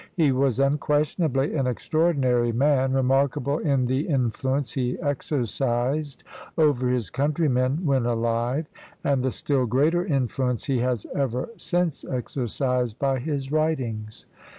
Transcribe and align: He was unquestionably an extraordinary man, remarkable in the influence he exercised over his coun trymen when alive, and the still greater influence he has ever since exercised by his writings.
He 0.15 0.31
was 0.31 0.59
unquestionably 0.59 1.53
an 1.53 1.67
extraordinary 1.67 2.51
man, 2.51 2.91
remarkable 2.93 3.59
in 3.59 3.85
the 3.85 4.07
influence 4.07 4.71
he 4.71 4.99
exercised 4.99 6.23
over 6.57 6.89
his 6.89 7.11
coun 7.11 7.33
trymen 7.33 7.83
when 7.85 8.07
alive, 8.07 8.65
and 9.03 9.21
the 9.21 9.29
still 9.29 9.67
greater 9.67 10.03
influence 10.03 10.63
he 10.65 10.79
has 10.79 11.05
ever 11.15 11.49
since 11.55 12.03
exercised 12.03 12.97
by 12.97 13.19
his 13.19 13.51
writings. 13.51 14.25